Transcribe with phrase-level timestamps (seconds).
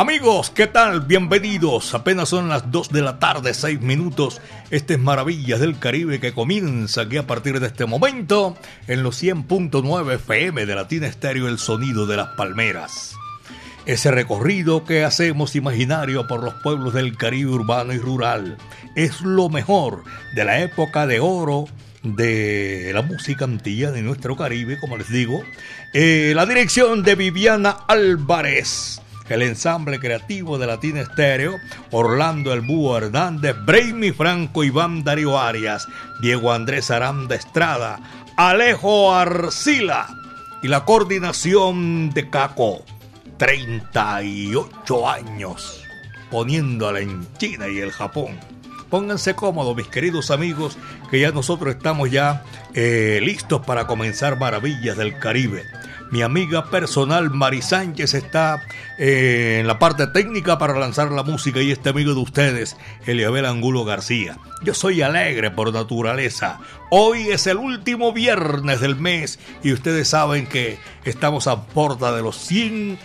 [0.00, 1.02] Amigos, ¿qué tal?
[1.02, 1.92] Bienvenidos.
[1.92, 4.40] Apenas son las 2 de la tarde, 6 minutos.
[4.70, 9.22] Este es Maravillas del Caribe que comienza aquí a partir de este momento en los
[9.22, 13.14] 100.9 FM de Latina Estéreo, el sonido de las palmeras.
[13.84, 18.56] Ese recorrido que hacemos imaginario por los pueblos del Caribe urbano y rural
[18.96, 21.66] es lo mejor de la época de oro
[22.02, 25.42] de la música antillana de nuestro Caribe, como les digo.
[25.92, 29.02] Eh, la dirección de Viviana Álvarez
[29.34, 31.56] el ensamble creativo de Latina Estéreo,
[31.90, 35.86] Orlando El Búho Hernández, Brainy Franco, Iván Darío Arias,
[36.20, 38.00] Diego Andrés Aranda Estrada,
[38.36, 40.08] Alejo Arcila
[40.62, 42.84] y la coordinación de Caco.
[43.38, 45.80] 38 años
[46.30, 48.38] poniéndola en China y el Japón.
[48.88, 50.76] Pónganse cómodos, mis queridos amigos,
[51.10, 52.42] que ya nosotros estamos ya
[52.74, 55.64] eh, listos para comenzar Maravillas del Caribe.
[56.10, 58.64] Mi amiga personal Mari Sánchez está
[58.98, 63.46] eh, en la parte técnica para lanzar la música y este amigo de ustedes, Eliabel
[63.46, 64.36] Angulo García.
[64.62, 66.58] Yo soy alegre por naturaleza.
[66.90, 72.22] Hoy es el último viernes del mes y ustedes saben que estamos a porta de
[72.22, 72.98] los 100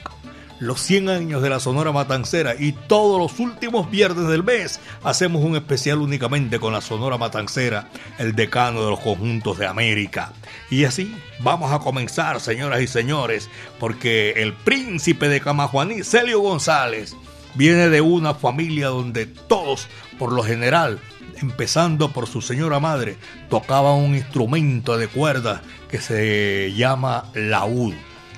[0.59, 5.43] los 100 años de la Sonora Matancera y todos los últimos viernes del mes hacemos
[5.43, 10.31] un especial únicamente con la Sonora Matancera, el decano de los conjuntos de América.
[10.69, 17.15] Y así vamos a comenzar, señoras y señores, porque el príncipe de Camajuaní, Celio González,
[17.55, 20.99] viene de una familia donde todos, por lo general,
[21.41, 23.17] empezando por su señora madre,
[23.49, 27.93] tocaban un instrumento de cuerda que se llama laúd,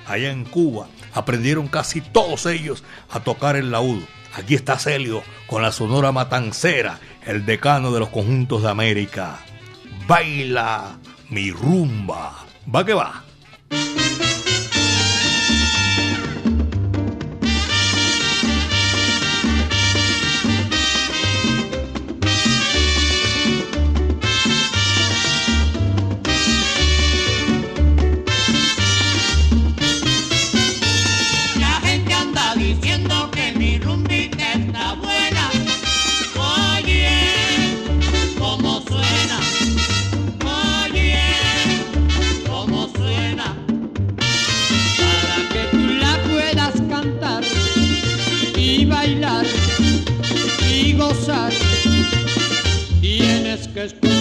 [0.07, 4.03] allá en Cuba aprendieron casi todos ellos a tocar el laúd.
[4.33, 9.39] Aquí está Celio con la sonora matancera, el decano de los conjuntos de América.
[10.07, 10.97] Baila
[11.29, 12.45] mi rumba.
[12.73, 13.26] Va que va.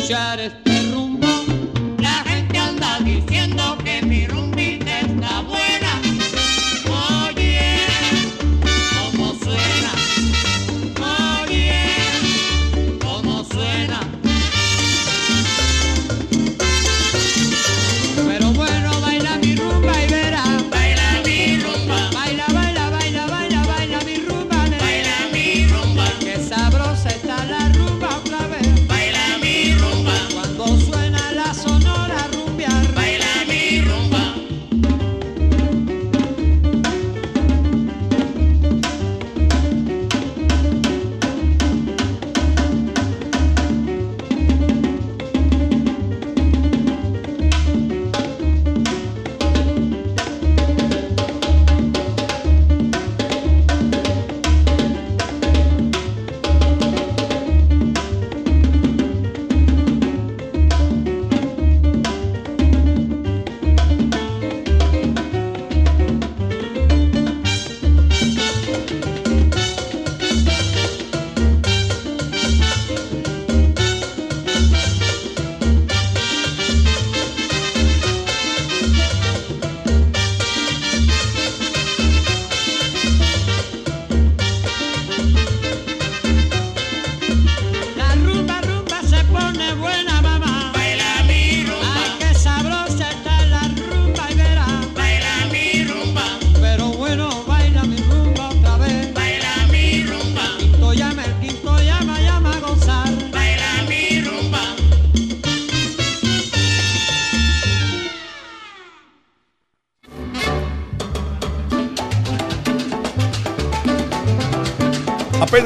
[0.08, 0.75] Que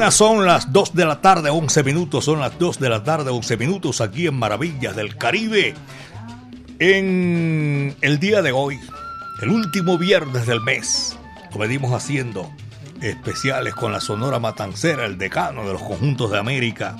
[0.01, 3.29] Apenas son las 2 de la tarde, 11 minutos, son las 2 de la tarde,
[3.29, 5.75] 11 minutos aquí en Maravillas del Caribe.
[6.79, 8.79] En el día de hoy,
[9.43, 11.15] el último viernes del mes,
[11.53, 12.49] lo venimos haciendo
[12.99, 16.95] especiales con la Sonora Matancera, el decano de los conjuntos de América.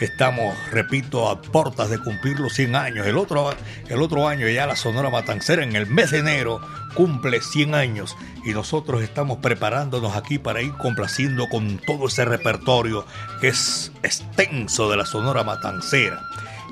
[0.00, 3.08] Estamos, repito, a puertas de cumplir los 100 años.
[3.08, 3.52] El otro,
[3.88, 6.60] el otro año ya la Sonora Matancera en el mes de enero
[6.96, 13.04] cumple 100 años y nosotros estamos preparándonos aquí para ir complaciendo con todo ese repertorio
[13.40, 16.20] que es extenso de la Sonora Matancera.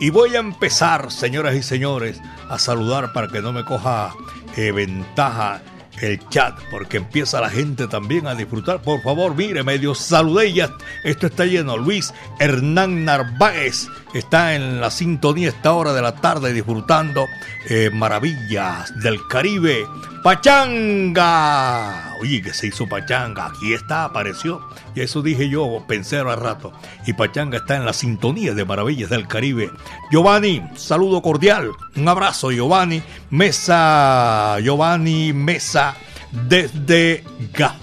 [0.01, 4.13] Y voy a empezar, señoras y señores, a saludar para que no me coja
[4.57, 5.63] eh, ventaja
[6.01, 8.83] el chat, porque empieza la gente también a disfrutar.
[8.83, 10.71] Por favor, mire, medio saludillas.
[11.05, 11.77] Esto está lleno.
[11.77, 17.27] Luis Hernán Narváez está en la sintonía esta hora de la tarde disfrutando
[17.69, 19.87] eh, maravillas del Caribe.
[20.25, 22.15] Pachanga.
[22.19, 23.49] Oye, que se hizo Pachanga.
[23.49, 24.67] Aquí está, apareció.
[24.95, 26.73] Y eso dije yo, pensé al rato.
[27.07, 29.71] Y Pachanga está en la sintonía de Maravillas del Caribe.
[30.11, 31.73] Giovanni, saludo cordial.
[31.95, 33.03] Un abrazo, Giovanni.
[33.29, 35.95] Mesa, Giovanni Mesa,
[36.33, 37.23] desde
[37.53, 37.77] Ga.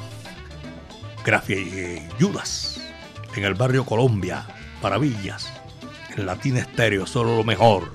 [1.23, 2.81] Grafia y Judas.
[3.35, 4.47] En el barrio Colombia.
[4.81, 5.53] Maravillas.
[6.17, 7.91] En Latina Estéreo, solo lo mejor.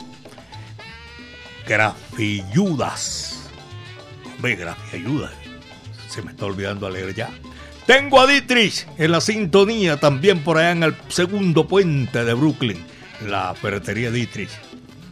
[4.38, 4.38] Grafilludas.
[4.38, 5.32] Hombre, Grafilludas.
[6.08, 7.30] Se me está olvidando leer ya.
[7.86, 12.84] Tengo a Dietrich en la sintonía también por allá en el segundo puente de Brooklyn,
[13.24, 14.50] la ferretería Dietrich.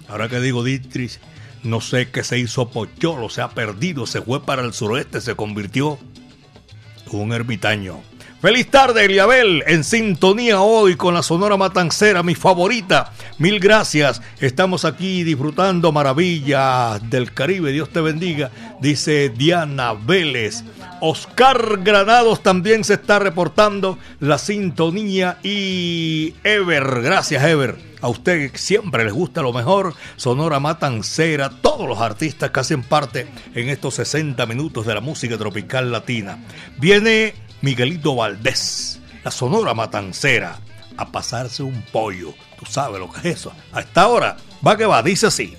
[0.08, 1.20] Ahora que digo Dietrich,
[1.62, 5.36] no sé qué se hizo Pocholo, se ha perdido, se fue para el suroeste, se
[5.36, 5.98] convirtió
[7.12, 8.02] en un ermitaño.
[8.44, 13.10] Feliz tarde, Eliabel, en sintonía hoy con la Sonora Matancera, mi favorita.
[13.38, 14.20] Mil gracias.
[14.38, 17.72] Estamos aquí disfrutando maravillas del Caribe.
[17.72, 18.50] Dios te bendiga,
[18.82, 20.62] dice Diana Vélez.
[21.00, 27.94] Oscar Granados también se está reportando la sintonía y Ever, gracias Ever.
[28.02, 33.26] A usted siempre les gusta lo mejor, Sonora Matancera, todos los artistas que hacen parte
[33.54, 36.44] en estos 60 minutos de la música tropical latina.
[36.76, 37.32] Viene
[37.64, 40.58] Miguelito Valdés, la Sonora Matancera,
[40.98, 42.34] a pasarse un pollo.
[42.58, 43.54] Tú sabes lo que es eso.
[43.72, 45.56] A esta hora, va que va, dice así.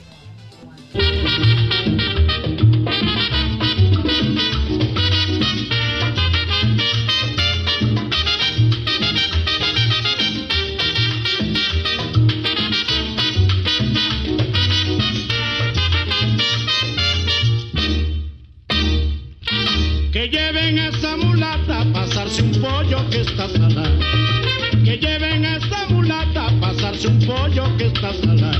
[24.83, 28.59] Que lleven a esa mulata pasarse un pollo que está salado.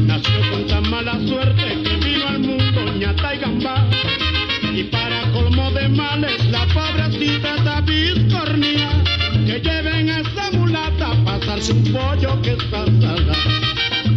[0.00, 3.86] Nació con tan mala suerte que vino al mundo ñata y gambá.
[4.74, 8.88] Y para colmo de males la pobrecita está biscornía.
[9.46, 13.32] Que lleven a esa mulata pasarse un pollo que está salado.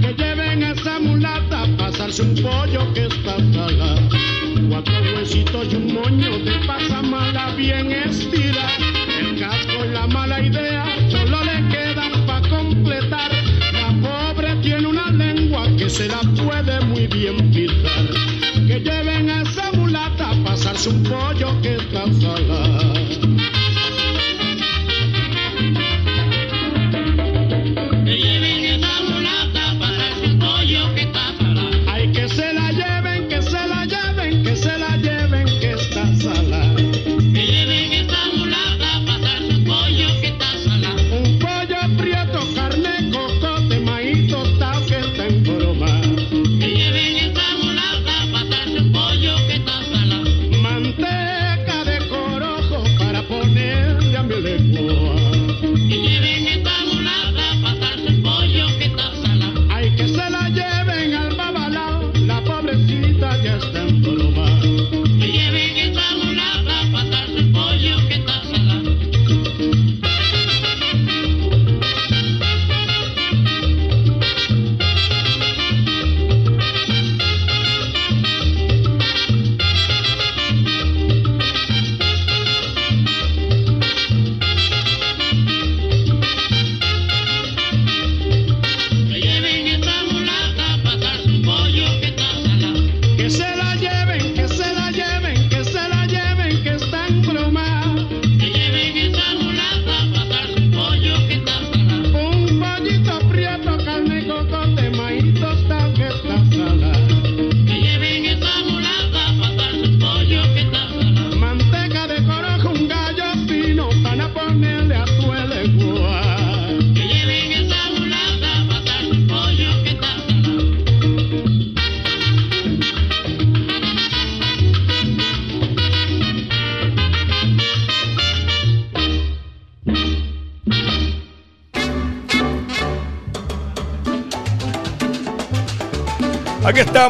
[0.02, 4.10] Que lleven a esa mulata pasarse un pollo que está salado.
[4.70, 8.91] Cuatro huesitos y un moño de pasa mala bien estira.
[15.92, 18.08] Se la puede muy bien pisar.
[18.66, 23.31] Que lleven a esa mulata a pasarse un pollo que está salado.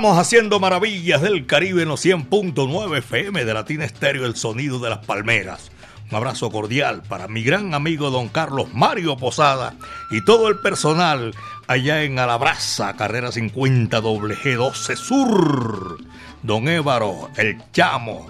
[0.01, 4.89] Estamos haciendo maravillas del Caribe en los 100.9 FM de Latina Estéreo, el sonido de
[4.89, 5.70] las palmeras.
[6.10, 9.75] Un abrazo cordial para mi gran amigo don Carlos Mario Posada
[10.10, 11.36] y todo el personal
[11.67, 15.98] allá en Alabraza, carrera 50 WG12 Sur.
[16.41, 18.25] Don Évaro, el Chamo,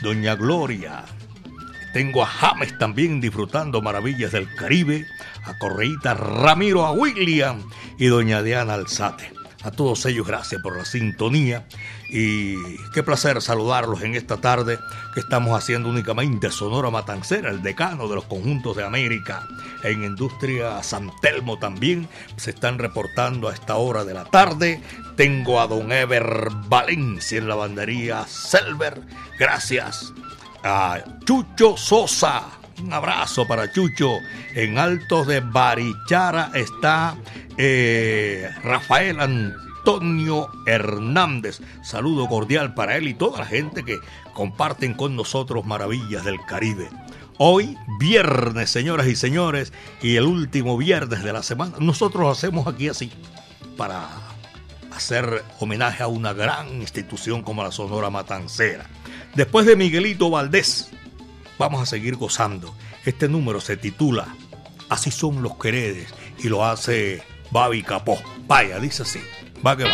[0.00, 1.04] doña Gloria.
[1.92, 5.04] Tengo a James también disfrutando maravillas del Caribe,
[5.44, 7.62] a Correíta Ramiro, a William
[7.98, 9.39] y doña Diana Alzate.
[9.62, 11.66] A todos ellos gracias por la sintonía
[12.08, 12.54] y
[12.94, 14.78] qué placer saludarlos en esta tarde
[15.12, 19.46] que estamos haciendo únicamente Sonora Matancera, el decano de los conjuntos de América.
[19.84, 24.82] En Industria San Telmo también se están reportando a esta hora de la tarde.
[25.16, 29.02] Tengo a don Ever Valencia en la bandería Selver.
[29.38, 30.12] Gracias.
[30.64, 32.59] A Chucho Sosa.
[32.82, 34.18] Un abrazo para Chucho.
[34.54, 37.16] En Altos de Barichara está
[37.56, 41.60] eh, Rafael Antonio Hernández.
[41.82, 43.98] Saludo cordial para él y toda la gente que
[44.32, 46.88] comparten con nosotros maravillas del Caribe.
[47.38, 49.72] Hoy, viernes, señoras y señores,
[50.02, 53.10] y el último viernes de la semana, nosotros hacemos aquí así,
[53.76, 54.08] para
[54.92, 58.84] hacer homenaje a una gran institución como la Sonora Matancera.
[59.34, 60.90] Después de Miguelito Valdés,
[61.60, 62.74] vamos a seguir gozando.
[63.04, 64.34] Este número se titula
[64.88, 66.12] Así son los queredes
[66.42, 68.18] y lo hace Babi Capó.
[68.48, 69.20] Vaya, dice así.
[69.64, 69.90] Va que va.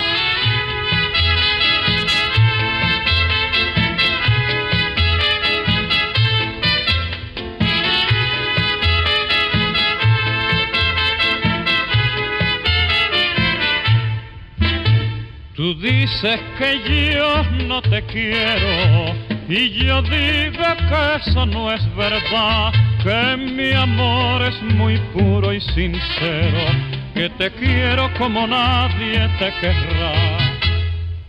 [15.56, 19.15] Tú dices que yo no te quiero
[19.48, 22.72] y yo digo que eso no es verdad,
[23.02, 26.66] que mi amor es muy puro y sincero,
[27.14, 30.38] que te quiero como nadie te querrá,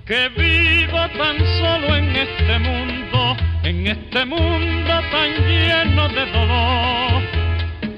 [0.06, 7.38] que vivo tan solo en este mundo, en este mundo tan lleno de dolor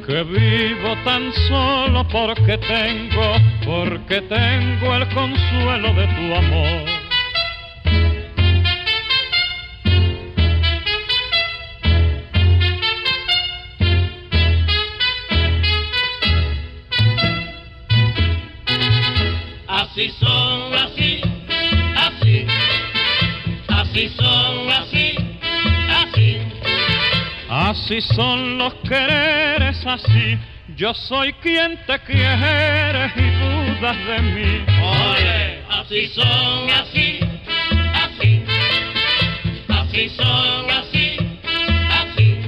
[0.09, 6.98] que vivo tan solo porque tengo, porque tengo el consuelo de tu amor.
[27.89, 30.37] Así son los quereres, así.
[30.75, 34.65] Yo soy quien te quiere y dudas de mí.
[34.79, 37.19] Ole, así son, así,
[37.95, 38.43] así,
[39.69, 41.17] así son, así,
[41.89, 42.41] así.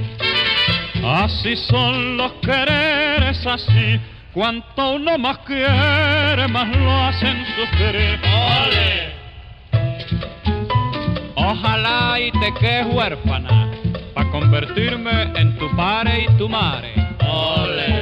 [1.04, 4.00] Así son los quereres, así.
[4.32, 8.20] Cuanto uno más quiere, más lo hacen sufrir.
[8.22, 9.12] Ole,
[11.34, 13.71] Ojalá y te quedes huérfana,
[14.32, 16.94] convertirme en tu padre y tu madre.
[17.20, 18.01] ole.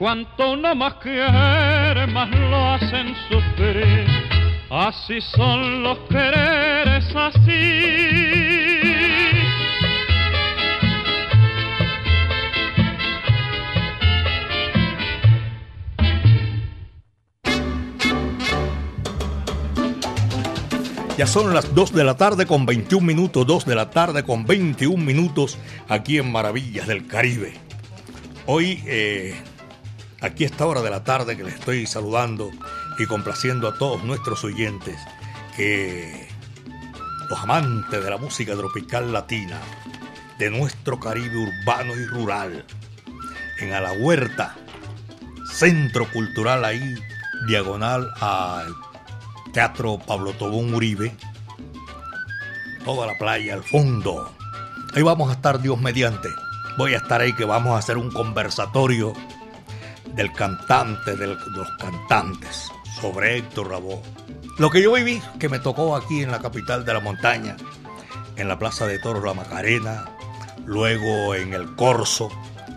[0.00, 4.06] Cuanto uno más quiere, más lo hacen sufrir.
[4.70, 8.80] Así son los quereres, así.
[21.18, 24.46] Ya son las 2 de la tarde con 21 minutos, 2 de la tarde con
[24.46, 25.58] 21 minutos
[25.90, 27.52] aquí en Maravillas del Caribe.
[28.46, 29.34] Hoy, eh,
[30.20, 32.50] aquí a esta hora de la tarde que les estoy saludando
[32.98, 34.98] y complaciendo a todos nuestros oyentes,
[35.56, 36.28] que
[37.28, 39.58] los amantes de la música tropical latina,
[40.38, 42.64] de nuestro Caribe urbano y rural,
[43.60, 44.56] en A la Huerta,
[45.52, 46.94] centro cultural ahí,
[47.46, 48.74] diagonal al
[49.52, 51.14] Teatro Pablo Tobón Uribe,
[52.84, 54.34] toda la playa al fondo.
[54.94, 56.28] Ahí vamos a estar Dios mediante.
[56.78, 59.12] Voy a estar ahí que vamos a hacer un conversatorio
[60.14, 62.68] del cantante, de los cantantes,
[63.00, 64.02] sobre Héctor Lavoe.
[64.58, 67.56] Lo que yo viví, que me tocó aquí en la capital de la montaña,
[68.36, 70.10] en la Plaza de Toros La Macarena,
[70.66, 72.30] luego en el Corso,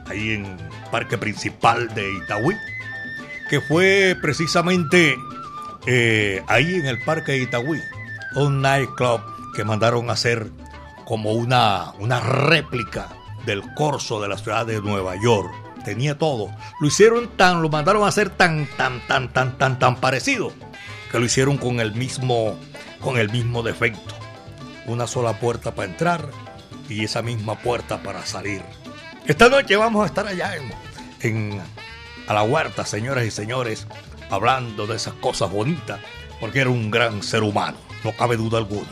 [0.05, 0.57] ahí en
[0.91, 2.55] Parque Principal de Itagüí,
[3.49, 5.17] que fue precisamente
[5.85, 7.79] eh, ahí en el Parque de Itagüí,
[8.35, 9.21] un nightclub
[9.55, 10.49] que mandaron a hacer
[11.05, 13.09] como una, una réplica
[13.45, 15.51] del Corso de la ciudad de Nueva York.
[15.83, 16.49] Tenía todo.
[16.79, 20.53] Lo hicieron tan, lo mandaron a hacer tan, tan, tan, tan, tan, tan parecido
[21.11, 22.57] que lo hicieron con el mismo,
[22.99, 24.15] con el mismo defecto.
[24.87, 26.29] Una sola puerta para entrar
[26.89, 28.61] y esa misma puerta para salir.
[29.25, 30.71] Esta noche vamos a estar allá en,
[31.21, 31.61] en
[32.27, 33.87] a la huerta, señoras y señores,
[34.29, 35.99] hablando de esas cosas bonitas,
[36.39, 38.89] porque era un gran ser humano, no cabe duda alguna.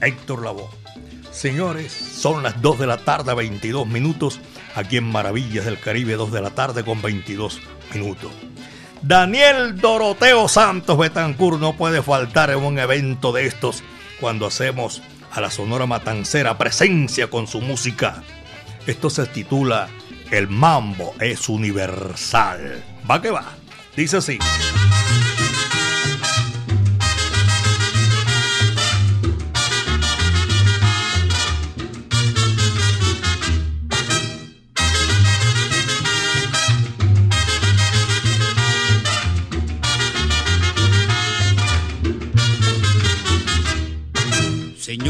[0.00, 0.68] Héctor Lavoe.
[1.30, 4.40] Señores, son las 2 de la tarde, 22 minutos,
[4.74, 7.60] aquí en Maravillas del Caribe, 2 de la tarde con 22
[7.94, 8.32] minutos.
[9.02, 13.82] Daniel Doroteo Santos Betancourt no puede faltar en un evento de estos
[14.20, 18.22] cuando hacemos a la Sonora Matancera presencia con su música.
[18.86, 19.88] Esto se titula
[20.30, 22.82] El mambo es universal.
[23.10, 23.44] Va que va.
[23.96, 24.38] Dice así.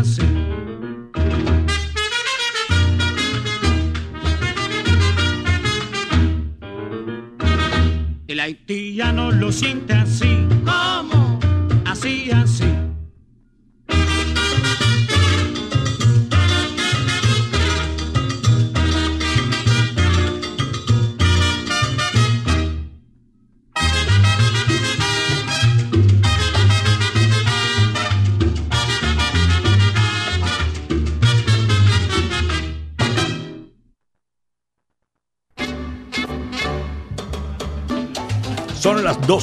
[0.00, 0.22] así.
[8.28, 10.29] El haitiano lo siente así,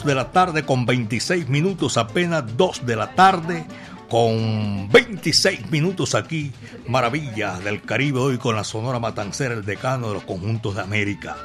[0.08, 3.68] de la tarde con 26 minutos, apenas 2 de la tarde
[4.10, 6.52] con 26 minutos aquí.
[6.88, 11.36] Maravillas del Caribe hoy con la Sonora Matancera, el decano de los conjuntos de América.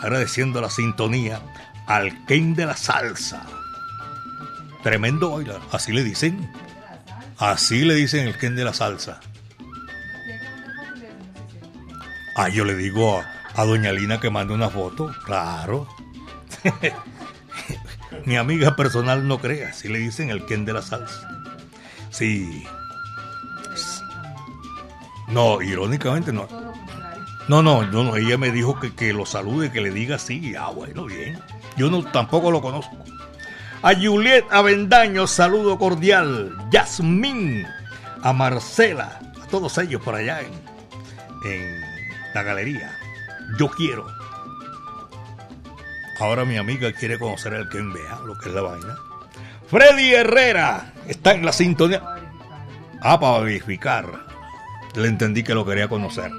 [0.00, 1.42] Agradeciendo la sintonía
[1.86, 3.42] al Ken de la Salsa.
[4.84, 6.50] Tremendo bailar, así le dicen.
[7.38, 9.20] Así le dicen el Ken de la Salsa.
[12.36, 15.88] Ah, yo le digo a, a doña Lina que mande una foto, claro.
[18.24, 21.44] Mi amiga personal no crea, si le dicen el Ken de la salsa.
[22.10, 22.64] Sí.
[25.28, 26.48] No, irónicamente no.
[27.48, 30.54] No, no, no, ella me dijo que, que lo salude, que le diga sí.
[30.58, 31.38] Ah, bueno, bien.
[31.76, 32.96] Yo no, tampoco lo conozco.
[33.82, 36.54] A Juliet Avendaño, saludo cordial.
[36.70, 37.66] Yasmín,
[38.22, 40.52] a Marcela, a todos ellos por allá en,
[41.50, 41.80] en
[42.34, 42.96] la galería.
[43.58, 44.19] Yo quiero.
[46.20, 48.98] Ahora mi amiga quiere conocer el que vea lo que es la vaina.
[49.68, 52.02] Freddy Herrera está en la sintonía.
[53.00, 54.26] Ah, para verificar.
[54.94, 56.30] Le entendí que lo quería conocer.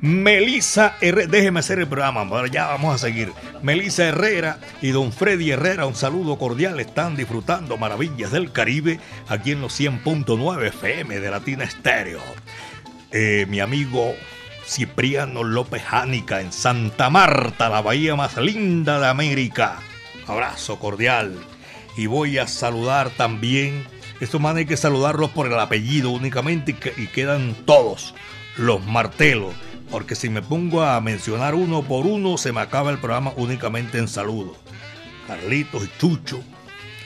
[0.00, 3.32] Melissa Herrera, déjeme hacer el programa, ya vamos a seguir.
[3.62, 9.50] Melissa Herrera y don Freddy Herrera, un saludo cordial, están disfrutando maravillas del Caribe aquí
[9.50, 12.20] en los 100.9 FM de Latina Estéreo.
[13.10, 14.14] Eh, mi amigo
[14.68, 19.78] Cipriano López Jánica en Santa Marta, la bahía más linda de América.
[20.26, 21.34] Abrazo cordial.
[21.96, 23.86] Y voy a saludar también,
[24.20, 28.14] estos manes hay que saludarlos por el apellido únicamente y, que- y quedan todos
[28.56, 29.54] los martelos.
[29.90, 33.96] Porque si me pongo a mencionar uno por uno, se me acaba el programa únicamente
[33.98, 34.58] en saludos.
[35.26, 36.42] Carlitos y Chucho,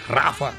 [0.08, 0.52] Rafa,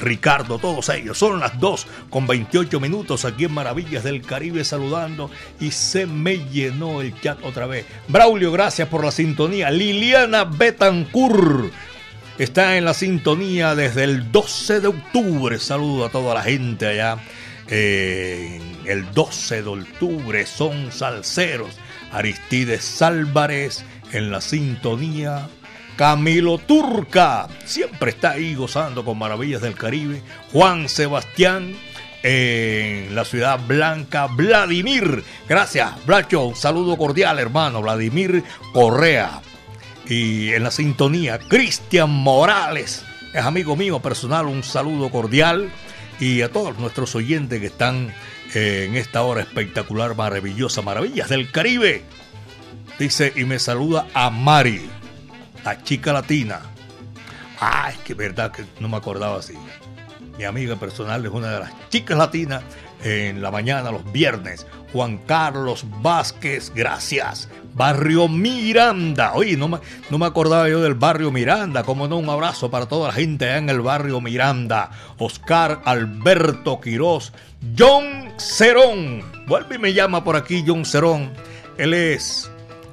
[0.00, 1.18] Ricardo, todos ellos.
[1.18, 6.38] Son las 2 con 28 minutos aquí en Maravillas del Caribe saludando y se me
[6.48, 7.86] llenó el chat otra vez.
[8.08, 9.70] Braulio, gracias por la sintonía.
[9.70, 11.72] Liliana Betancourt
[12.38, 15.58] está en la sintonía desde el 12 de octubre.
[15.58, 17.18] Saludo a toda la gente allá.
[17.68, 21.78] Eh, el 12 de octubre son salseros.
[22.12, 25.48] Aristides Álvarez en la sintonía.
[26.00, 30.22] Camilo Turca siempre está ahí gozando con maravillas del Caribe.
[30.50, 31.76] Juan Sebastián
[32.22, 34.26] en la ciudad blanca.
[34.28, 36.44] Vladimir, gracias, Blacho.
[36.44, 37.82] Un saludo cordial, hermano.
[37.82, 39.42] Vladimir Correa.
[40.08, 44.46] Y en la sintonía, Cristian Morales, es amigo mío personal.
[44.46, 45.70] Un saludo cordial.
[46.18, 48.10] Y a todos nuestros oyentes que están
[48.54, 52.04] eh, en esta hora espectacular, maravillosa, maravillas del Caribe.
[52.98, 54.88] Dice, y me saluda a Mari,
[55.64, 56.60] la chica latina.
[57.60, 59.54] Ah, es que verdad que no me acordaba así.
[60.38, 62.62] Mi amiga personal es una de las chicas latinas
[63.02, 64.66] en la mañana, los viernes.
[64.92, 67.48] Juan Carlos Vázquez, gracias.
[67.74, 69.34] Barrio Miranda.
[69.34, 69.78] Oye, no me,
[70.10, 71.82] no me acordaba yo del barrio Miranda.
[71.82, 74.90] Como no, un abrazo para toda la gente allá en el barrio Miranda.
[75.18, 77.32] Oscar Alberto Quirós.
[77.78, 79.22] John Cerón.
[79.46, 81.30] Vuelve y me llama por aquí John Cerón.
[81.78, 82.50] Él es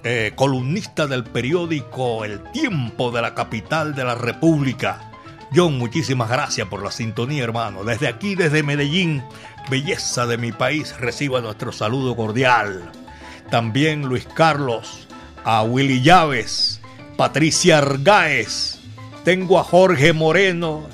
[0.10, 5.12] eh, columnista del periódico El Tiempo de la capital de la República.
[5.54, 7.84] John, muchísimas gracias por la sintonía, hermano.
[7.84, 9.22] Desde aquí, desde Medellín,
[9.70, 12.90] belleza de mi país, reciba nuestro saludo cordial.
[13.52, 15.10] También Luis Carlos,
[15.44, 16.80] a Willy Llaves,
[17.18, 18.80] Patricia Argáez,
[19.26, 20.88] tengo a Jorge Moreno,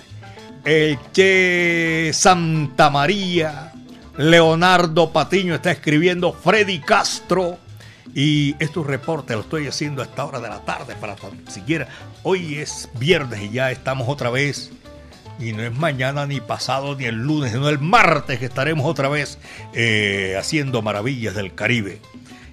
[0.65, 3.73] el Che Santa María,
[4.17, 7.59] Leonardo Patiño está escribiendo, Freddy Castro.
[8.13, 11.87] Y estos reportes los estoy haciendo a esta hora de la tarde para tan siquiera.
[12.21, 14.71] Hoy es viernes y ya estamos otra vez.
[15.39, 19.09] Y no es mañana, ni pasado, ni el lunes, sino el martes que estaremos otra
[19.09, 19.39] vez
[19.73, 21.99] eh, haciendo maravillas del Caribe.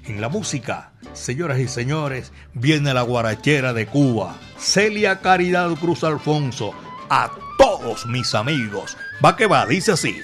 [0.06, 4.36] En la música, señoras y señores, viene la guarachera de Cuba.
[4.58, 6.72] Celia Caridad Cruz Alfonso.
[7.10, 8.96] A todos mis amigos.
[9.22, 10.16] Va que va, dice así.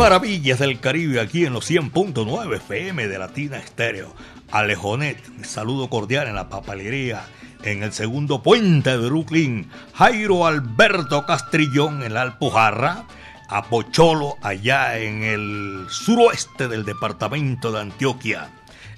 [0.00, 4.14] Maravillas del Caribe aquí en los 100.9 FM de Latina Estéreo.
[4.50, 7.26] Alejonet, saludo cordial en la papelería
[7.64, 9.68] en el segundo puente de Brooklyn.
[9.92, 13.04] Jairo Alberto Castrillón en la Alpujarra.
[13.50, 18.48] A Pocholo allá en el suroeste del departamento de Antioquia,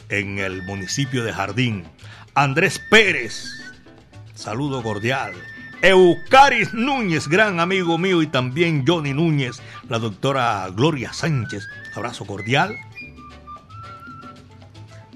[0.09, 1.83] en el municipio de Jardín.
[2.35, 3.43] Andrés Pérez,
[4.35, 5.33] saludo cordial
[5.83, 11.67] Eucaris Núñez, gran amigo mío, y también Johnny Núñez, la doctora Gloria Sánchez.
[11.95, 12.77] Abrazo cordial.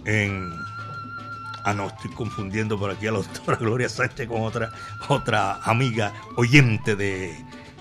[0.04, 0.50] En.
[1.64, 4.70] Ah, no, estoy confundiendo por aquí a la doctora Gloria Sánchez con otra,
[5.08, 7.36] otra amiga oyente de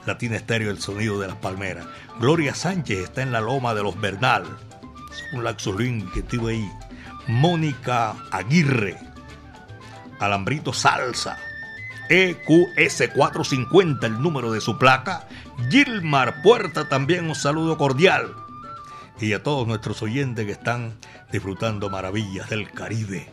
[0.06, 1.86] Latina Estéreo, El Sonido de las Palmeras.
[2.20, 4.44] Gloria Sánchez está en la Loma de los Bernal.
[5.12, 6.72] Es un laxolín que estuve ahí.
[7.28, 8.98] Mónica Aguirre.
[10.20, 11.38] Alambrito Salsa.
[12.10, 15.28] EQS450, el número de su placa.
[15.70, 18.34] Gilmar Puerta, también un saludo cordial.
[19.20, 20.96] Y a todos nuestros oyentes que están
[21.32, 23.32] disfrutando maravillas del Caribe.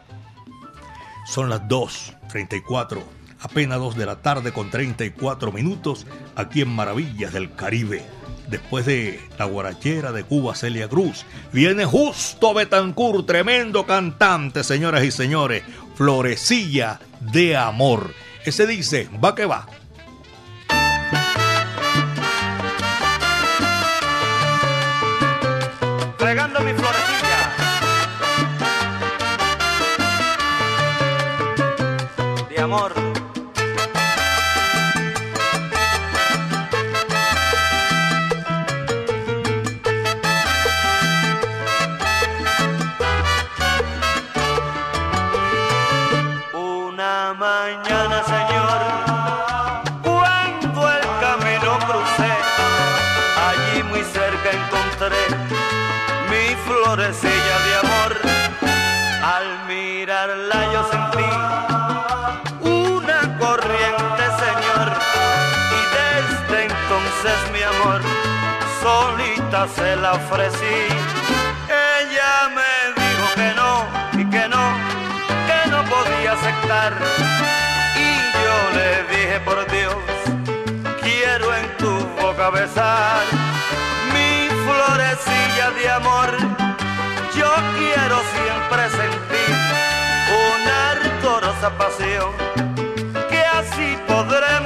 [1.26, 3.02] Son las 2.34,
[3.40, 8.04] apenas 2 de la tarde con 34 minutos aquí en Maravillas del Caribe.
[8.48, 15.10] Después de la guarachera de Cuba, Celia Cruz, viene justo Betancourt, tremendo cantante, señoras y
[15.10, 15.62] señores,
[15.94, 18.12] Florecilla de Amor.
[18.44, 19.66] Ese dice, va que va.
[69.52, 70.78] Se la ofrecí.
[71.68, 74.64] Ella me dijo que no y que no,
[75.46, 76.94] que no podía aceptar.
[77.96, 78.10] Y
[78.44, 79.94] yo le dije por Dios,
[81.02, 83.20] quiero en tu boca besar
[84.14, 86.30] mi florecilla de amor.
[87.36, 89.54] Yo quiero siempre sentir
[90.48, 92.30] una ardorosa pasión,
[93.28, 94.61] que así podremos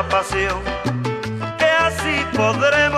[0.00, 0.62] ardorosa pasión,
[1.58, 2.89] que así podremos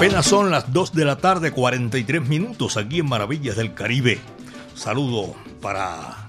[0.00, 4.18] Apenas son las 2 de la tarde, 43 minutos aquí en Maravillas del Caribe.
[4.74, 6.26] Saludo para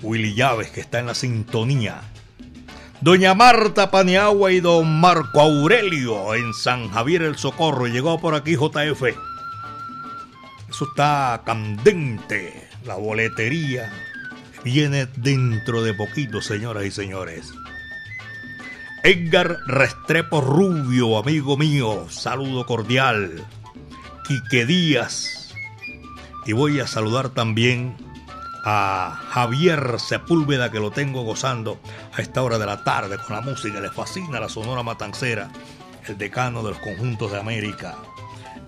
[0.00, 2.02] Willy Llaves, que está en la sintonía.
[3.00, 7.88] Doña Marta Paniagua y don Marco Aurelio en San Javier el Socorro.
[7.88, 9.02] Llegó por aquí JF.
[10.70, 12.68] Eso está candente.
[12.84, 13.92] La boletería
[14.62, 17.52] viene dentro de poquito, señoras y señores.
[19.04, 23.44] Edgar Restrepo Rubio, amigo mío, saludo cordial.
[24.28, 25.52] Quique Díaz.
[26.46, 27.96] Y voy a saludar también
[28.64, 31.80] a Javier Sepúlveda, que lo tengo gozando
[32.16, 33.80] a esta hora de la tarde con la música.
[33.80, 35.50] Le fascina la Sonora Matancera,
[36.06, 37.96] el decano de los conjuntos de América.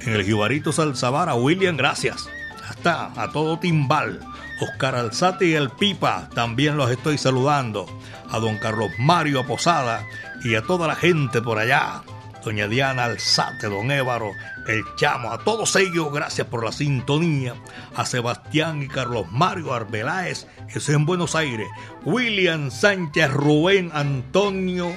[0.00, 2.28] En el Jibarito Salzabara, William, gracias.
[2.68, 4.18] Hasta a todo Timbal.
[4.60, 7.86] Oscar Alzate y el Pipa, también los estoy saludando.
[8.30, 10.06] A don Carlos Mario Posada
[10.42, 12.02] y a toda la gente por allá.
[12.44, 14.32] Doña Diana Alzate, don Évaro,
[14.68, 17.54] el Chamo, a todos ellos, gracias por la sintonía.
[17.96, 21.66] A Sebastián y Carlos Mario Arbeláez, eso es en Buenos Aires.
[22.04, 24.92] William Sánchez, Rubén Antonio,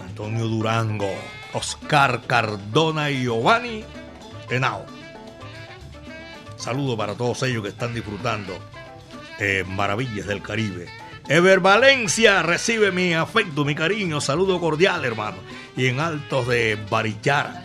[0.00, 1.12] Antonio Durango,
[1.52, 3.84] Oscar Cardona y Giovanni
[4.48, 4.86] Henao.
[6.56, 8.52] Saludo para todos ellos que están disfrutando
[9.38, 10.86] eh, Maravillas del Caribe.
[11.28, 15.38] Ever Valencia recibe mi afecto, mi cariño, saludo cordial, hermano.
[15.76, 17.64] Y en Altos de Barichara,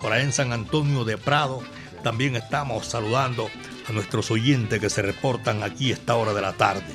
[0.00, 1.60] por ahí en San Antonio de Prado,
[2.04, 3.50] también estamos saludando
[3.88, 6.86] a nuestros oyentes que se reportan aquí esta hora de la tarde.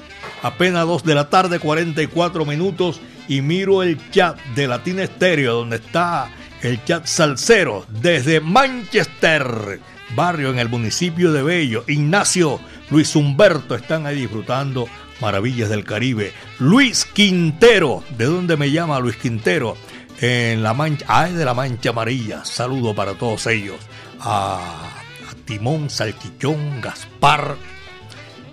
[0.42, 5.76] Apenas 2 de la tarde, 44 minutos, y miro el chat de Latina Estéreo, donde
[5.78, 6.30] está
[6.62, 9.82] el chat salsero desde Manchester,
[10.16, 11.84] barrio en el municipio de Bello.
[11.88, 14.88] Ignacio, Luis Humberto están ahí disfrutando
[15.20, 16.34] maravillas del Caribe.
[16.60, 19.78] Luis Quintero, ¿de dónde me llama Luis Quintero?
[20.22, 22.46] En la mancha, ay de la mancha amarilla.
[22.46, 23.78] Saludo para todos ellos.
[24.20, 25.02] A,
[25.46, 27.56] Timón, Salchichón, Gaspar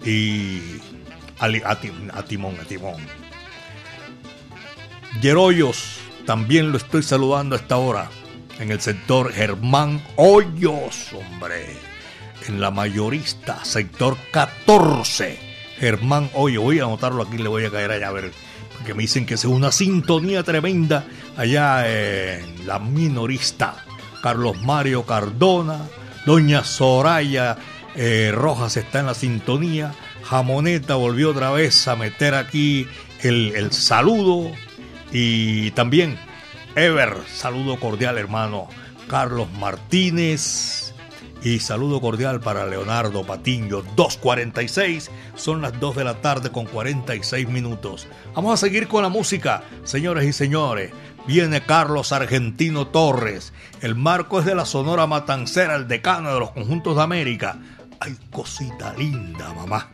[0.05, 0.61] y
[1.39, 2.11] a Timón,
[2.61, 3.03] a Timón.
[5.21, 8.11] Yeroyos, también lo estoy saludando a esta hora.
[8.59, 11.77] En el sector Germán Hoyos, hombre.
[12.47, 15.52] En la mayorista, sector 14.
[15.83, 18.31] Germán Hoyos, voy a anotarlo aquí, le voy a caer allá a ver.
[18.77, 21.05] Porque me dicen que es una sintonía tremenda
[21.37, 23.85] allá en la minorista.
[24.23, 25.81] Carlos Mario Cardona,
[26.25, 27.59] Doña Soraya
[27.97, 29.93] eh, Rojas está en la sintonía.
[30.23, 32.87] Jamoneta volvió otra vez a meter aquí
[33.21, 34.53] el, el saludo.
[35.11, 36.17] Y también
[36.77, 38.69] Ever, saludo cordial hermano
[39.09, 40.92] Carlos Martínez.
[41.45, 43.83] Y saludo cordial para Leonardo Patiño.
[43.97, 48.07] 2.46, son las 2 de la tarde con 46 minutos.
[48.35, 50.93] Vamos a seguir con la música, señores y señores.
[51.27, 53.53] Viene Carlos Argentino Torres.
[53.81, 57.59] El marco es de la Sonora Matancera, el decano de los conjuntos de América.
[57.99, 59.91] Ay, cosita linda, mamá.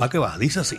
[0.00, 0.78] Va que va, dice así.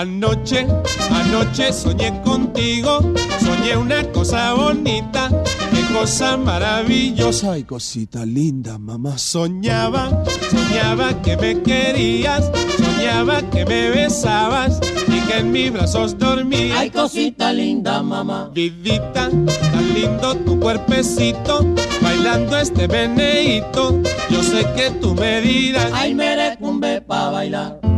[0.00, 0.66] Anoche,
[1.10, 3.00] anoche soñé contigo,
[3.44, 5.28] soñé una cosa bonita,
[5.74, 9.18] qué cosa maravillosa y cosita linda, mamá.
[9.18, 16.78] Soñaba, soñaba que me querías, soñaba que me besabas y que en mis brazos dormías.
[16.78, 18.50] Ay, cosita linda, mamá.
[18.54, 21.66] Vidita, tan lindo tu cuerpecito,
[22.00, 25.90] bailando este meneíto, yo sé que tú me dirás.
[25.92, 27.89] Ay, merecumbe pa' bailar.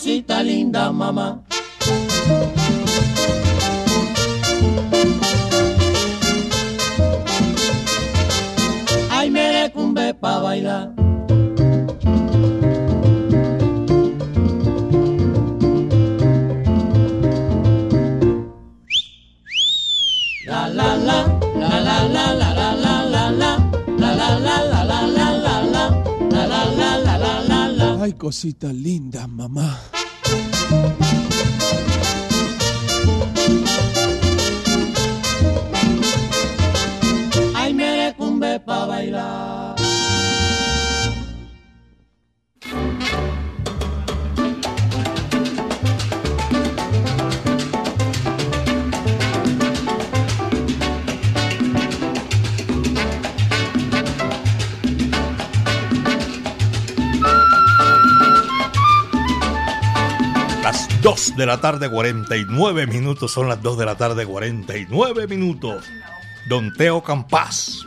[0.00, 1.44] Cosita linda, mamá.
[9.10, 10.99] Ay, merecumbe pa' bailar.
[28.20, 29.80] Cosita linda, mamá.
[61.40, 63.32] De la tarde, 49 minutos.
[63.32, 65.86] Son las 2 de la tarde, 49 minutos.
[66.50, 67.86] Don Teo Campas.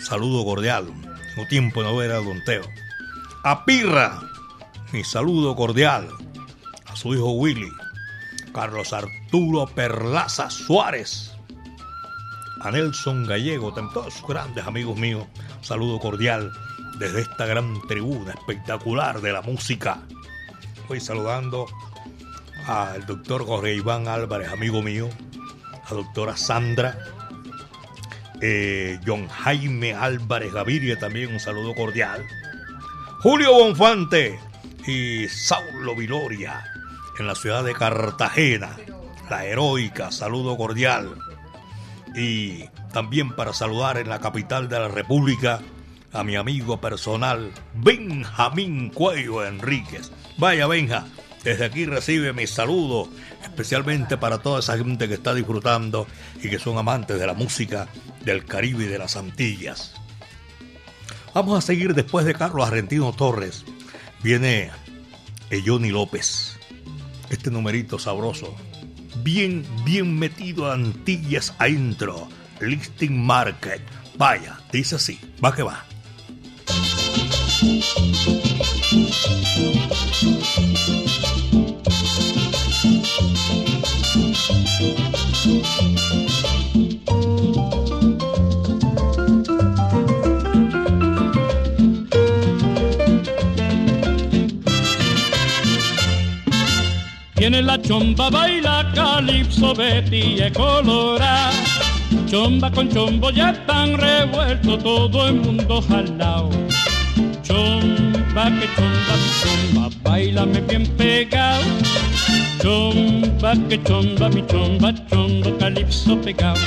[0.00, 0.86] Saludo cordial.
[1.34, 2.62] Tengo tiempo de no ver a Don Teo.
[3.42, 4.20] A Pirra.
[4.92, 6.08] Mi saludo cordial.
[6.86, 7.68] A su hijo Willy.
[8.54, 11.32] Carlos Arturo Perlaza Suárez.
[12.60, 13.74] A Nelson Gallego.
[13.74, 15.26] Todos grandes amigos míos.
[15.62, 16.52] Saludo cordial
[17.00, 19.98] desde esta gran tribuna espectacular de la música.
[20.88, 21.66] Hoy saludando
[22.66, 25.08] al doctor Jorge Iván Álvarez, amigo mío,
[25.88, 26.98] a doctora Sandra,
[28.40, 32.24] eh, John Jaime Álvarez Gaviria, también un saludo cordial.
[33.20, 34.38] Julio Bonfante
[34.86, 36.64] y Saulo Viloria
[37.18, 38.76] en la ciudad de Cartagena,
[39.30, 41.14] la heroica, saludo cordial.
[42.14, 45.60] Y también para saludar en la capital de la República
[46.12, 50.10] a mi amigo personal Benjamín Cuello Enríquez.
[50.38, 51.04] Vaya Benja,
[51.46, 53.08] desde aquí recibe mi saludo,
[53.40, 56.08] especialmente para toda esa gente que está disfrutando
[56.42, 57.86] y que son amantes de la música
[58.24, 59.94] del Caribe y de las Antillas.
[61.34, 63.64] Vamos a seguir después de Carlos Argentino Torres.
[64.24, 64.72] Viene
[65.64, 66.58] Johnny López.
[67.30, 68.52] Este numerito sabroso.
[69.22, 72.28] Bien, bien metido a Antillas adentro.
[72.60, 73.82] Listing Market.
[74.16, 75.20] Vaya, dice así.
[75.44, 75.84] Va que va.
[84.78, 84.92] Viene
[97.62, 101.50] la chomba, baila calipso, Betty es colorada.
[102.26, 106.50] Chomba con chombo ya están revueltos, todo el mundo jalao.
[107.42, 111.85] Chomba que chomba, chomba, bailame bien pegado.
[112.66, 116.58] Chomba que chomba, mi chomba, chombo calipso pegado.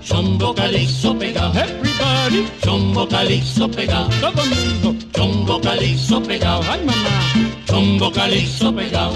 [0.00, 1.52] Chombo calixo pegado.
[1.58, 4.08] Everybody, Chombo calixo pegado.
[4.20, 5.06] todo el mundo.
[5.12, 6.62] Chombo calixo pegado.
[6.70, 7.10] Ay mamá,
[7.66, 9.14] Chombo calixo pegado.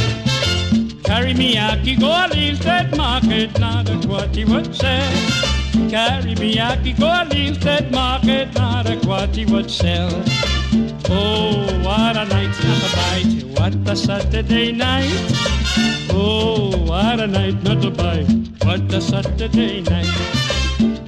[1.04, 2.28] carry me aquí, go a
[2.64, 5.00] that market, not a what he would say.
[5.88, 7.24] Carry me aquí, go a
[7.60, 10.10] that market, not a what he would sell.
[11.08, 15.53] Oh, what a night, not a bite, what a Saturday night.
[16.10, 18.22] Oh, what a night not to buy.
[18.62, 20.06] What a Saturday night.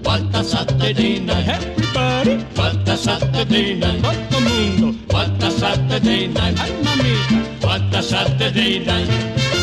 [0.03, 1.49] What a Saturday night.
[1.49, 4.03] Everybody, What a Saturday night.
[4.03, 4.99] todo mundo.
[5.13, 6.59] What a Saturday night.
[6.59, 7.39] Ay, mamita.
[7.65, 9.56] What a Saturday night.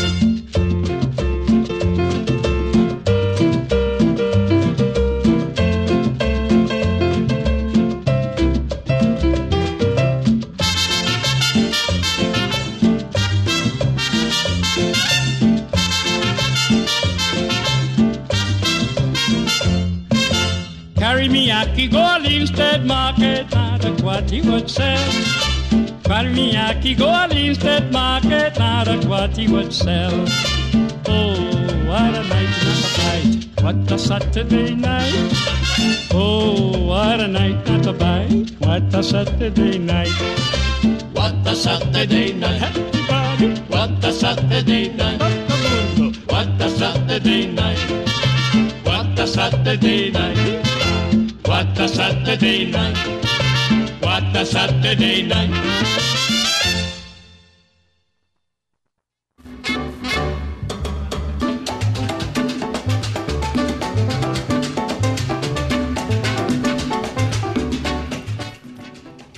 [22.84, 25.10] Instead Market, not at what he would sell.
[26.04, 30.12] Aquí, go al Instead Market, not at what he would sell.
[31.08, 31.32] Oh,
[31.88, 33.62] what a night, not a bite.
[33.62, 35.14] What a Saturday night.
[36.12, 38.50] Oh, what a night, not a bite.
[38.58, 40.12] What a Saturday night.
[41.14, 42.62] What a Saturday night.
[42.62, 45.22] Everybody, What a Saturday night.
[46.28, 47.78] What a Saturday night.
[48.84, 50.53] What a Saturday night.
[51.54, 52.98] What a Saturday night.
[54.02, 55.54] What a Saturday night.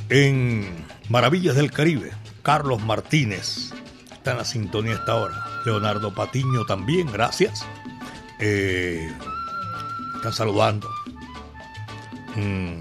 [0.08, 2.12] En Maravillas del Caribe,
[2.42, 3.74] Carlos Martínez
[4.10, 5.34] está en la sintonía esta hora.
[5.66, 7.66] Leonardo Patiño también, gracias.
[8.40, 9.06] Eh,
[10.16, 10.88] están saludando.
[12.36, 12.78] Mm.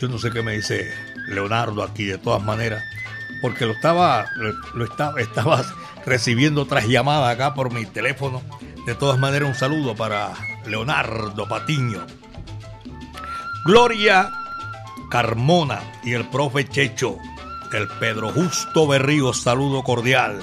[0.00, 0.92] Yo no sé qué me dice
[1.28, 2.82] Leonardo aquí de todas maneras,
[3.40, 4.26] porque lo estaba,
[4.74, 5.64] lo, estaba, estaba
[6.06, 8.42] recibiendo otras llamadas acá por mi teléfono.
[8.86, 10.32] De todas maneras, un saludo para
[10.66, 12.04] Leonardo Patiño.
[13.64, 14.32] Gloria
[15.12, 17.18] Carmona y el profe Checho,
[17.72, 20.40] el Pedro Justo Berrío, saludo cordial.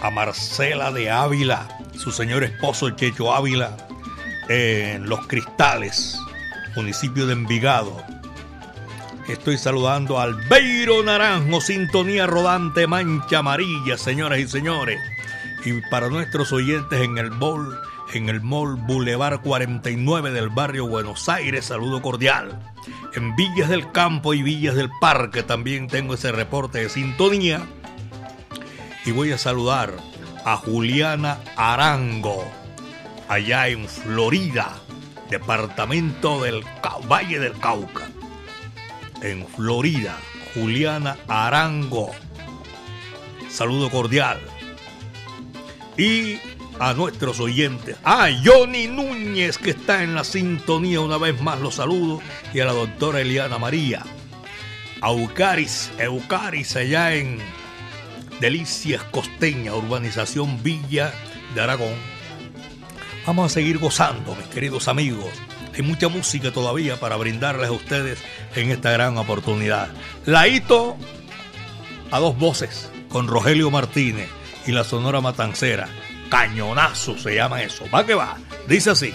[0.00, 3.76] A Marcela de Ávila, su señor esposo Checho Ávila,
[4.50, 6.18] en Los Cristales,
[6.74, 8.02] municipio de Envigado.
[9.28, 14.98] Estoy saludando al Beiro Naranjo, sintonía rodante, mancha amarilla, señoras y señores.
[15.64, 17.78] Y para nuestros oyentes en el mall,
[18.12, 22.58] en el mall Boulevard 49 del barrio Buenos Aires, saludo cordial.
[23.14, 27.62] En Villas del Campo y Villas del Parque también tengo ese reporte de sintonía.
[29.06, 29.92] Y voy a saludar
[30.44, 32.50] a Juliana Arango,
[33.30, 34.76] allá en Florida,
[35.30, 36.64] departamento del
[37.10, 38.10] Valle del Cauca.
[39.22, 40.18] En Florida,
[40.52, 42.10] Juliana Arango.
[43.48, 44.40] Saludo cordial.
[45.96, 46.40] Y
[46.80, 47.96] a nuestros oyentes.
[48.02, 52.20] Ah, Johnny Núñez, que está en la sintonía, una vez más los saludo.
[52.52, 54.02] Y a la doctora Eliana María.
[55.02, 57.38] A Eucaris, Eucaris, allá en
[58.40, 61.14] Delicias Costeña, urbanización Villa
[61.54, 62.19] de Aragón.
[63.30, 65.30] Vamos a seguir gozando, mis queridos amigos.
[65.72, 68.18] Hay mucha música todavía para brindarles a ustedes
[68.56, 69.88] en esta gran oportunidad.
[70.26, 70.96] Laito
[72.10, 74.28] a dos voces con Rogelio Martínez
[74.66, 75.88] y la Sonora Matancera.
[76.28, 77.84] Cañonazo se llama eso.
[77.94, 78.36] Va que va.
[78.66, 79.14] Dice así.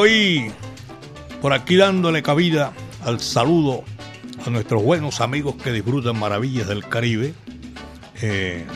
[0.00, 0.50] Estoy
[1.42, 2.72] por aquí dándole cabida
[3.04, 3.84] al saludo
[4.46, 7.34] a nuestros buenos amigos que disfrutan maravillas del Caribe
[8.22, 8.66] eh,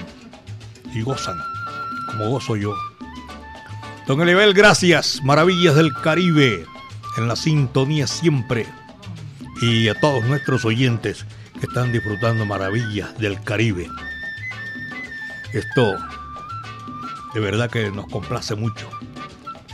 [0.94, 1.38] y gozan,
[2.08, 2.74] como gozo yo.
[4.06, 6.66] Don Elibel, gracias, maravillas del Caribe,
[7.16, 8.66] en la sintonía siempre.
[9.62, 11.24] Y a todos nuestros oyentes
[11.58, 13.88] que están disfrutando maravillas del Caribe.
[15.54, 15.96] Esto
[17.32, 18.90] de verdad que nos complace mucho.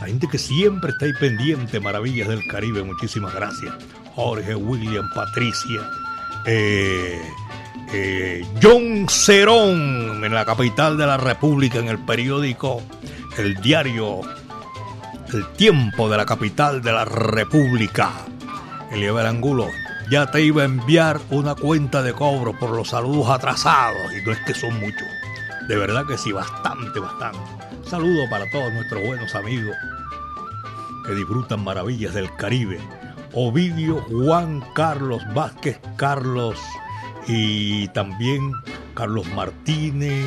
[0.01, 3.75] La gente que siempre está ahí pendiente, Maravillas del Caribe, muchísimas gracias.
[4.15, 5.83] Jorge, William, Patricia,
[6.47, 7.21] eh,
[7.93, 12.83] eh, John Cerón, en la capital de la República, en el periódico,
[13.37, 14.23] el diario
[15.35, 18.11] El Tiempo de la capital de la República.
[18.91, 19.69] Elieber Angulo,
[20.11, 24.33] ya te iba a enviar una cuenta de cobro por los saludos atrasados, y no
[24.33, 25.07] es que son muchos.
[25.69, 27.60] De verdad que sí, bastante, bastante.
[27.91, 29.75] Saludo para todos nuestros buenos amigos
[31.05, 32.79] que disfrutan maravillas del Caribe.
[33.33, 36.57] Ovidio Juan Carlos Vázquez Carlos
[37.27, 38.53] y también
[38.95, 40.25] Carlos Martínez.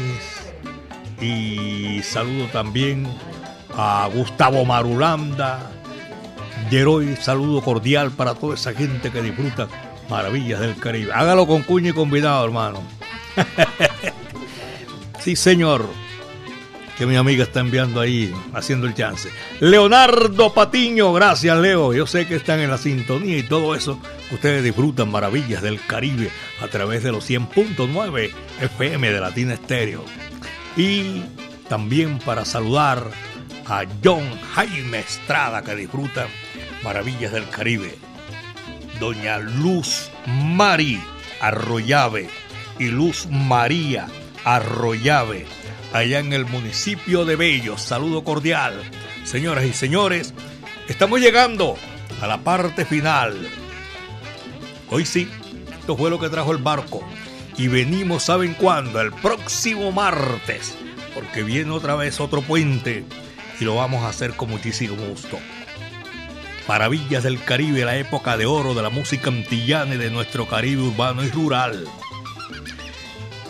[1.21, 3.07] Y saludo también
[3.77, 5.71] a Gustavo Marulanda.
[6.69, 9.69] Yeroy, saludo cordial para toda esa gente que disfruta
[10.09, 11.13] maravillas del Caribe.
[11.13, 12.81] Hágalo con cuña y convidado, hermano.
[15.19, 16.02] sí, señor
[16.97, 19.29] que mi amiga está enviando ahí, haciendo el chance.
[19.59, 21.93] Leonardo Patiño, gracias Leo.
[21.93, 23.99] Yo sé que están en la sintonía y todo eso.
[24.31, 26.29] Ustedes disfrutan maravillas del Caribe
[26.61, 28.31] a través de los 100.9
[28.61, 30.03] FM de Latina Estéreo.
[30.77, 31.23] Y
[31.67, 33.09] también para saludar
[33.65, 34.23] a John
[34.53, 36.27] Jaime Estrada que disfruta
[36.83, 37.95] maravillas del Caribe.
[38.99, 41.01] Doña Luz Mari
[41.41, 42.29] Arroyave
[42.79, 44.07] y Luz María
[44.45, 45.45] Arroyave
[45.93, 47.77] allá en el municipio de Bello.
[47.77, 48.81] Saludo cordial.
[49.23, 50.33] Señoras y señores,
[50.87, 51.77] estamos llegando
[52.21, 53.47] a la parte final.
[54.89, 55.29] Hoy sí,
[55.79, 57.07] esto fue lo que trajo el barco.
[57.57, 58.99] Y venimos, ¿saben cuándo?
[58.99, 60.75] El próximo martes.
[61.13, 63.05] Porque viene otra vez otro puente
[63.59, 65.37] y lo vamos a hacer con muchísimo gusto.
[66.67, 70.81] Maravillas del Caribe, la época de oro de la música antillana y de nuestro Caribe
[70.81, 71.85] urbano y rural.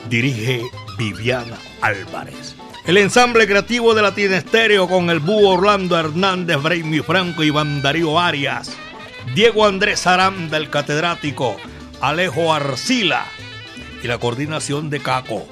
[0.09, 0.63] Dirige
[0.97, 2.55] Viviana Álvarez.
[2.85, 7.51] El ensamble creativo de Latina Estéreo con el búho Orlando Hernández, Braimi Franco y
[7.81, 8.75] Darío Arias.
[9.33, 11.55] Diego Andrés Aranda, el catedrático.
[12.01, 13.25] Alejo Arcila.
[14.03, 15.47] Y la coordinación de Caco.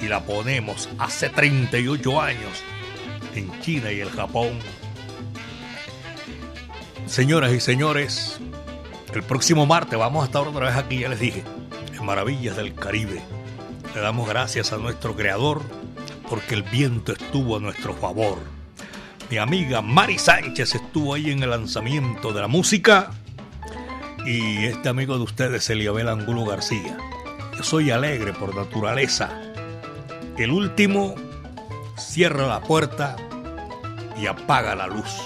[0.00, 2.62] Y la ponemos hace 38 años
[3.34, 4.58] en China y el Japón.
[7.06, 8.38] Señoras y señores,
[9.14, 11.42] el próximo martes vamos a estar otra vez aquí, ya les dije,
[11.92, 13.22] en Maravillas del Caribe.
[13.94, 15.62] Le damos gracias a nuestro creador
[16.28, 18.38] porque el viento estuvo a nuestro favor.
[19.30, 23.10] Mi amiga Mari Sánchez estuvo ahí en el lanzamiento de la música
[24.24, 26.96] y este amigo de ustedes, Eliabel Angulo García.
[27.56, 29.40] Yo soy alegre por naturaleza.
[30.36, 31.14] El último
[31.96, 33.16] cierra la puerta
[34.20, 35.16] y apaga la luz.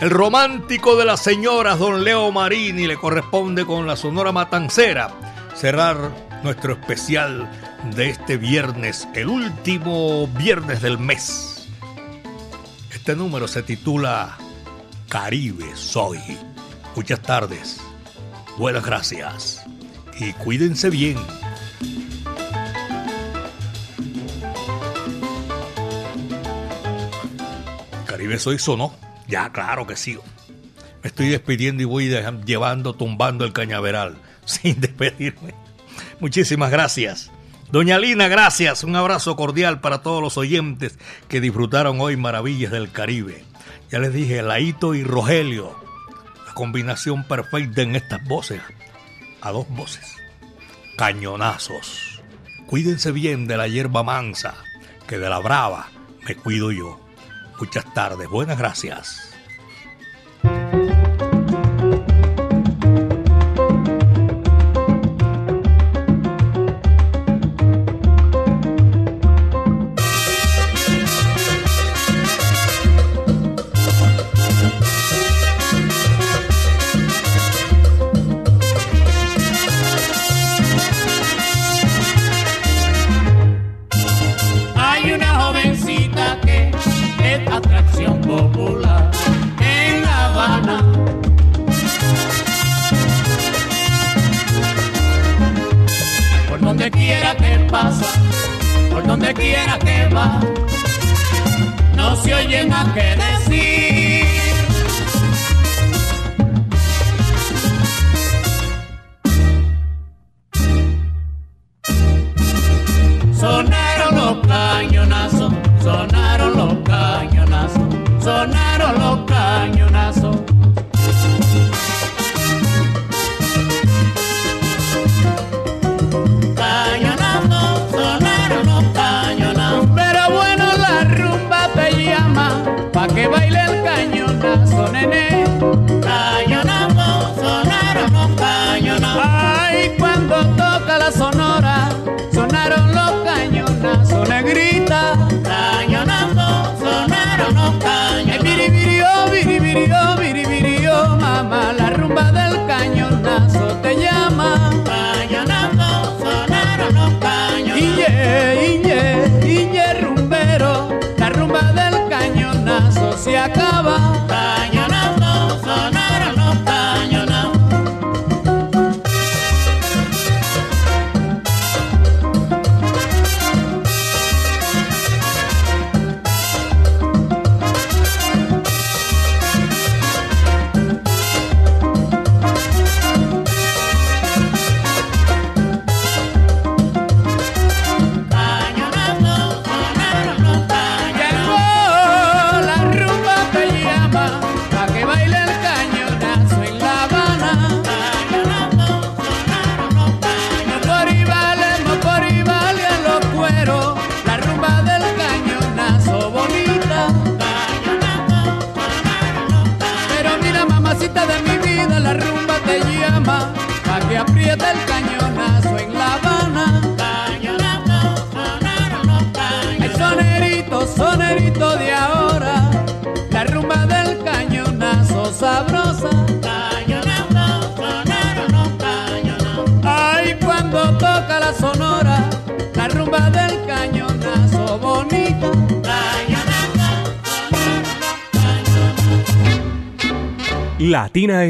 [0.00, 5.08] El romántico de las señoras, don Leo Marini, le corresponde con la Sonora Matancera
[5.54, 6.10] cerrar
[6.42, 7.48] nuestro especial
[7.92, 11.68] de este viernes, el último viernes del mes.
[12.90, 14.36] Este número se titula
[15.08, 16.18] Caribe Soy.
[16.96, 17.80] Muchas tardes,
[18.56, 19.64] buenas gracias
[20.18, 21.18] y cuídense bien.
[28.06, 28.94] Caribe Soy sonó,
[29.28, 30.18] ya claro que sí.
[31.02, 32.08] Me estoy despidiendo y voy
[32.44, 34.16] llevando, tumbando el cañaveral
[34.46, 35.54] sin despedirme.
[36.18, 37.30] Muchísimas gracias.
[37.70, 38.84] Doña Lina, gracias.
[38.84, 40.98] Un abrazo cordial para todos los oyentes
[41.28, 43.44] que disfrutaron hoy Maravillas del Caribe.
[43.90, 45.74] Ya les dije, Laito y Rogelio.
[46.46, 48.60] La combinación perfecta en estas voces.
[49.40, 50.16] A dos voces.
[50.96, 52.22] Cañonazos.
[52.66, 54.54] Cuídense bien de la hierba mansa,
[55.06, 55.88] que de la brava
[56.26, 57.00] me cuido yo.
[57.58, 58.28] Muchas tardes.
[58.28, 59.33] Buenas gracias.